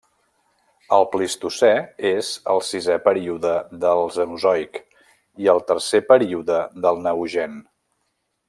[0.95, 1.69] El Plistocè
[2.11, 3.53] és el sisè període
[3.85, 4.83] del Cenozoic
[5.45, 7.65] i el tercer període del Neogen.